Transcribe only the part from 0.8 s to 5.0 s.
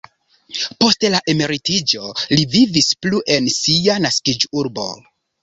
Post la emeritiĝo li vivis plu en sia naskiĝurbo.